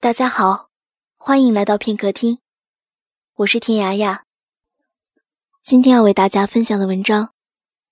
[0.00, 0.68] 大家好，
[1.16, 2.38] 欢迎来到片刻听，
[3.34, 4.22] 我是天涯呀。
[5.60, 7.34] 今天要为大家分享的文章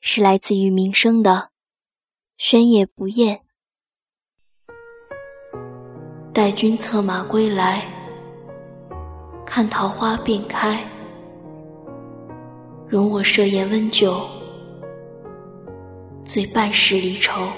[0.00, 1.32] 是来自于民生的
[2.38, 3.40] 《宣夜不厌》。
[6.32, 7.82] 待君策马归来，
[9.44, 10.88] 看桃花遍开。
[12.86, 14.24] 容我设宴温酒，
[16.24, 17.48] 醉半世离愁。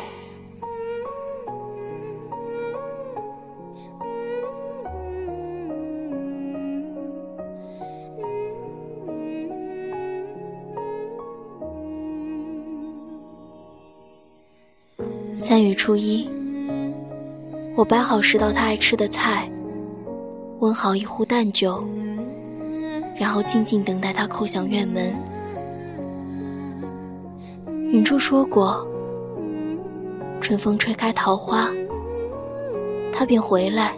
[15.48, 16.28] 三月初一，
[17.74, 19.50] 我摆好十道他爱吃的菜，
[20.58, 21.82] 温好一壶淡酒，
[23.18, 25.16] 然后静静等待他叩响院门。
[27.66, 28.86] 允初说过，
[30.42, 31.70] 春风吹开桃花，
[33.10, 33.94] 他便回来，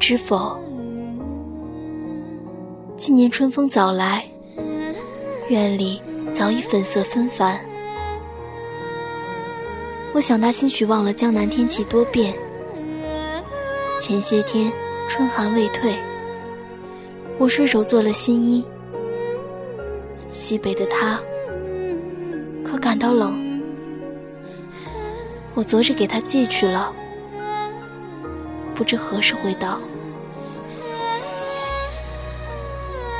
[0.00, 0.58] 知否？
[2.96, 4.26] 今年春风早来，
[5.48, 6.02] 院里
[6.34, 7.60] 早已粉色纷繁。
[10.14, 12.34] 我想他兴许忘了江南天气多变，
[13.98, 14.70] 前些天
[15.08, 15.94] 春寒未退，
[17.38, 18.62] 我顺手做了新衣。
[20.28, 21.18] 西北的他
[22.62, 23.60] 可感到冷，
[25.54, 26.94] 我昨日给他寄去了，
[28.74, 29.80] 不知何时会到。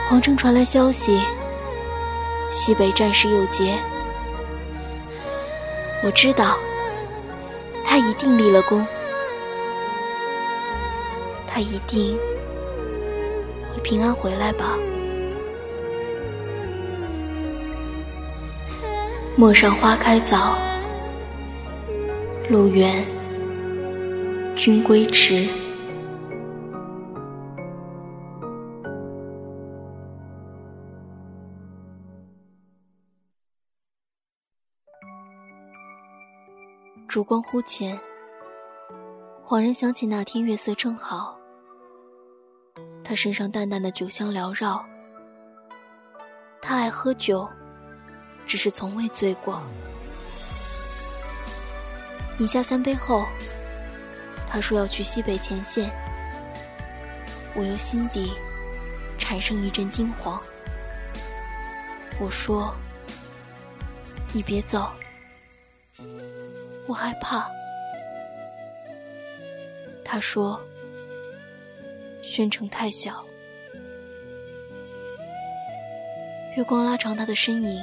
[0.08, 1.18] 皇城传来消息，
[2.50, 3.78] 西北战事又结，
[6.04, 6.58] 我知道。
[7.92, 8.86] 他一定立了功，
[11.46, 12.16] 他一定
[13.70, 14.78] 会平安回来吧。
[19.36, 20.56] 陌上花开早，
[22.48, 23.04] 路远
[24.56, 25.46] 君归迟。
[37.12, 38.00] 烛光忽浅，
[39.44, 41.38] 恍然想起那天月色正好，
[43.04, 44.82] 他身上淡淡的酒香缭绕。
[46.62, 47.46] 他爱喝酒，
[48.46, 49.62] 只是从未醉过。
[52.38, 53.26] 饮下三杯后，
[54.48, 55.90] 他说要去西北前线，
[57.54, 58.32] 我由心底
[59.18, 60.42] 产生一阵惊慌。
[62.18, 62.74] 我说
[64.32, 64.90] ：“你别走。”
[66.86, 67.50] 我害怕，
[70.04, 70.62] 他说
[72.22, 73.24] ：“宣城太小。”
[76.56, 77.82] 月光拉长他的身影，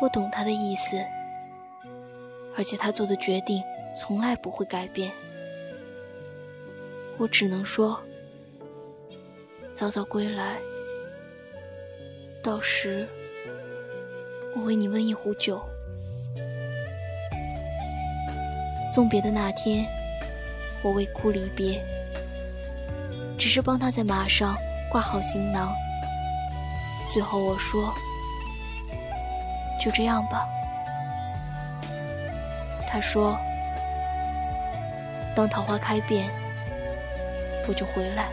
[0.00, 0.96] 我懂他的意思，
[2.56, 3.62] 而且他做的决定
[3.94, 5.10] 从来不会改变。
[7.18, 8.00] 我只能说
[9.74, 10.58] ：“早早归来，
[12.42, 13.06] 到时
[14.54, 15.60] 我为你温一壶酒。”
[18.98, 19.86] 送别的那天，
[20.82, 21.80] 我未哭离别，
[23.38, 24.56] 只是帮他在马上
[24.90, 25.72] 挂好行囊。
[27.08, 27.94] 最后我说
[29.80, 30.44] ：“就这样吧。”
[32.90, 33.38] 他说
[35.32, 36.28] ：“当桃花开遍，
[37.68, 38.28] 我就回来。”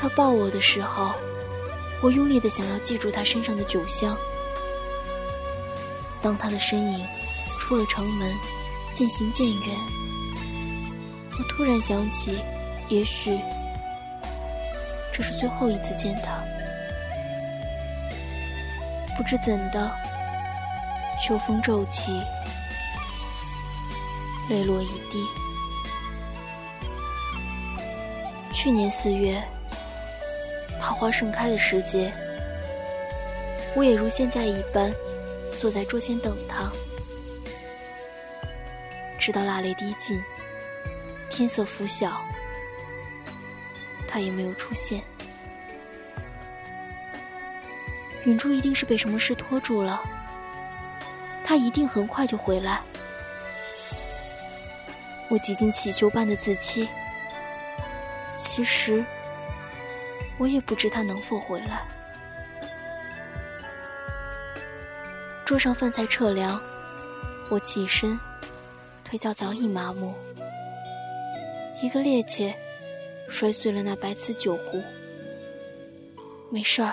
[0.00, 1.14] 他抱我的时候，
[2.02, 4.16] 我用力的想要记住他身上的酒香。
[6.22, 7.06] 当他的身影。
[7.58, 8.32] 出了城门，
[8.94, 9.76] 渐行渐远。
[11.38, 12.38] 我突然想起，
[12.88, 13.38] 也许
[15.12, 16.42] 这是最后一次见他。
[19.16, 19.90] 不知怎的，
[21.22, 22.22] 秋风骤起，
[24.48, 25.24] 泪落一地。
[28.52, 29.42] 去年四月，
[30.80, 32.12] 桃花盛开的时节，
[33.74, 34.92] 我也如现在一般，
[35.58, 36.70] 坐在桌前等他。
[39.26, 40.22] 直到蜡泪滴尽，
[41.28, 42.24] 天色拂晓，
[44.06, 45.02] 他也没有出现。
[48.24, 50.00] 允珠一定是被什么事拖住了，
[51.42, 52.80] 他一定很快就回来。
[55.28, 56.88] 我几近乞求般的自欺，
[58.36, 59.04] 其实
[60.38, 61.84] 我也不知他能否回来。
[65.44, 66.62] 桌上饭菜撤凉，
[67.50, 68.16] 我起身。
[69.08, 70.12] 腿脚早已麻木，
[71.80, 72.52] 一个趔趄，
[73.28, 74.82] 摔碎了那白瓷酒壶。
[76.50, 76.92] 没事儿，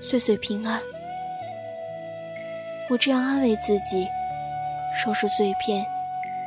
[0.00, 0.82] 岁岁平安。
[2.90, 4.04] 我这样安慰自己，
[5.00, 5.86] 收拾碎片，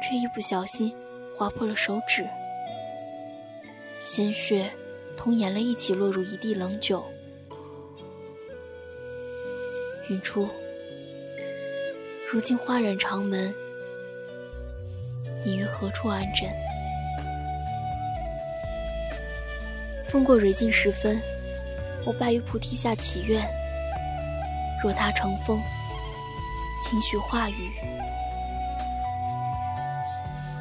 [0.03, 0.93] 却一不小心
[1.37, 2.27] 划破了手指，
[4.01, 4.69] 鲜血
[5.15, 7.01] 同眼泪一起落入一地冷酒。
[10.09, 10.49] 云初，
[12.29, 13.55] 如今花染长门，
[15.81, 16.47] 何处安枕？
[20.05, 21.19] 风过蕊尽时分，
[22.05, 23.41] 我拜于菩提下祈愿。
[24.83, 25.59] 若他成风，
[26.83, 27.71] 请许话语。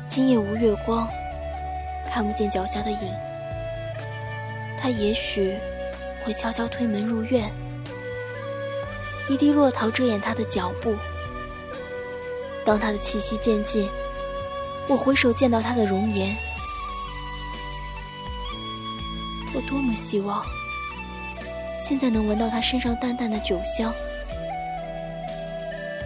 [0.08, 1.06] 今夜无月光，
[2.06, 3.12] 看不见脚下的影。
[4.78, 5.54] 他也许
[6.24, 7.52] 会悄悄推门入院，
[9.28, 10.96] 一滴落桃遮掩他的脚步。
[12.64, 13.86] 当他的气息渐近，
[14.88, 16.36] 我回首见到他的容颜，
[19.54, 20.44] 我多么希望
[21.78, 23.92] 现在能闻到他身上淡淡的酒香。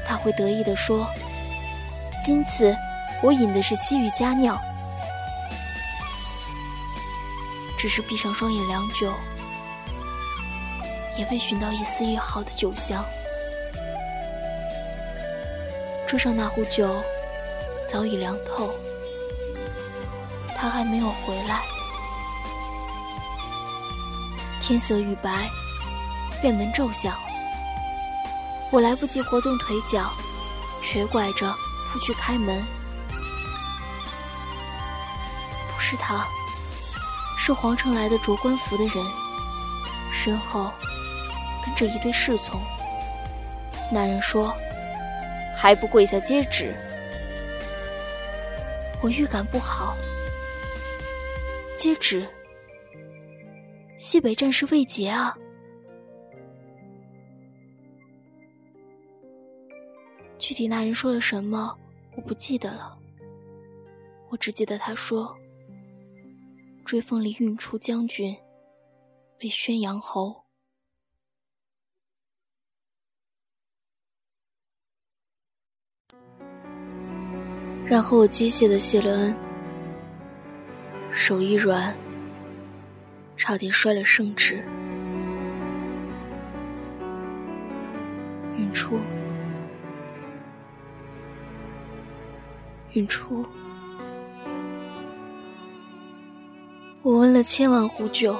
[0.06, 1.08] 他会得意地说
[2.22, 2.76] ：“今次
[3.22, 4.60] 我饮的是西域佳酿。”
[7.78, 9.12] 只是闭上双眼良久，
[11.18, 13.04] 也未寻到一丝一毫的酒香。
[16.06, 17.02] 桌上那壶酒
[17.94, 18.74] 早已凉透，
[20.56, 21.62] 他还没有回来。
[24.60, 25.48] 天色欲白，
[26.42, 27.16] 院门骤响。
[28.72, 30.10] 我来不及活动腿脚，
[30.82, 31.54] 瘸拐着
[31.92, 32.60] 扑去开门。
[35.72, 36.26] 不是他，
[37.38, 39.06] 是皇城来的着官服的人，
[40.12, 40.68] 身后
[41.64, 42.60] 跟着一队侍从。
[43.88, 44.52] 那人说
[45.54, 46.74] ：“还不跪下接旨？”
[49.04, 49.94] 我预感不好，
[51.76, 52.26] 接旨。
[53.98, 55.36] 西北战事未捷啊！
[60.38, 61.78] 具体那人说了什么，
[62.16, 62.98] 我不记得了。
[64.30, 65.36] 我只记得他说
[66.86, 68.34] ：“追封离运出将军
[69.42, 70.43] 为宣阳侯。”
[77.86, 79.36] 然后我机械的谢了恩，
[81.10, 81.94] 手一软，
[83.36, 84.64] 差点摔了圣旨。
[88.56, 88.98] 运出。
[92.92, 93.44] 云初，
[97.02, 98.36] 我温了千万壶酒，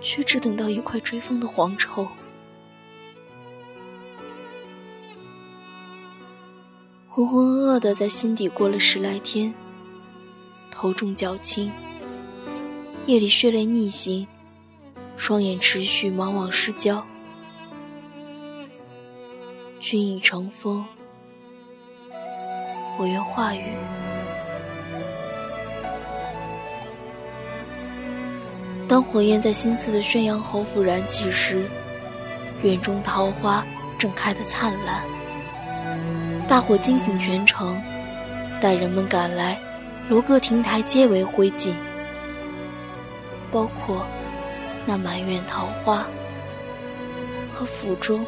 [0.00, 2.08] 却只等到一块追风的黄绸。
[7.18, 9.52] 浑浑噩噩的在心底过了十来天，
[10.70, 11.72] 头重脚轻，
[13.06, 14.24] 夜里血泪逆行，
[15.16, 17.04] 双眼持续茫惘失焦。
[19.80, 20.86] 君已成风。
[23.00, 23.64] 我愿化雨。
[28.86, 31.64] 当火焰在新寺的宣阳侯府燃起时，
[32.62, 33.66] 院中桃花
[33.98, 35.17] 正开得灿烂。
[36.48, 37.78] 大火惊醒全城，
[38.58, 39.60] 待人们赶来，
[40.08, 41.72] 楼阁亭台皆为灰烬，
[43.52, 44.06] 包括
[44.86, 46.06] 那满院桃花
[47.50, 48.24] 和府中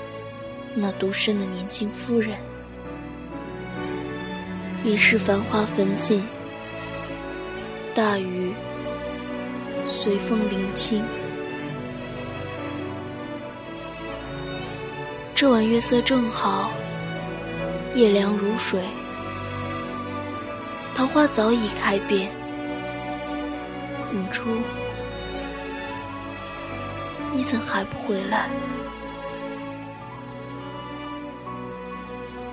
[0.75, 2.37] 那独身的年轻夫人。
[4.85, 6.23] 一世繁花焚尽，
[7.95, 8.53] 大雨
[9.87, 11.03] 随风临清。
[15.35, 16.71] 这晚月色正好，
[17.95, 18.81] 夜凉如水，
[20.95, 22.31] 桃花早已开遍。
[24.13, 24.49] 云初，
[27.33, 28.49] 你怎还不回来？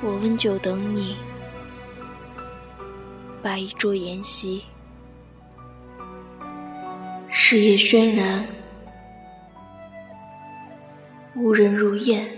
[0.02, 1.18] 我温酒等你。
[3.44, 4.64] 摆一桌筵席，
[7.30, 8.44] 事业轩然，
[11.36, 12.37] 无人入宴。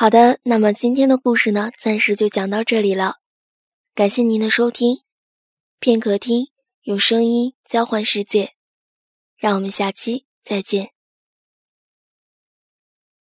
[0.00, 3.16] 好的，那么今天的故事呢，暂时就讲到这里了。
[3.96, 4.98] 感谢您的收听，
[5.80, 6.52] 片刻听，
[6.82, 8.52] 用声音交换世界，
[9.36, 10.90] 让我们下期再见。